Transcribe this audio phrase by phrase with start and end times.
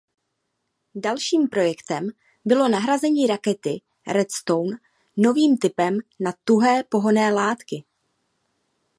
[0.95, 2.09] Dalším projektem
[2.45, 3.81] bylo nahrazení rakety
[4.13, 4.77] Redstone
[5.17, 7.83] novým typem na tuhé pohonné látky.